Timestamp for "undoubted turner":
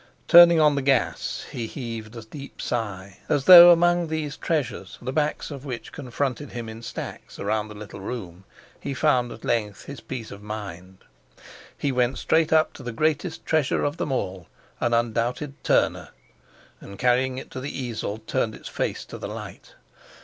14.95-16.09